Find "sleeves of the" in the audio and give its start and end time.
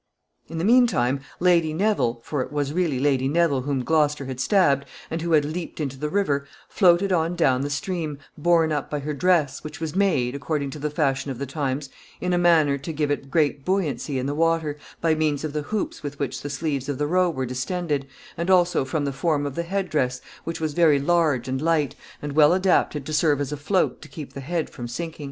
16.49-17.05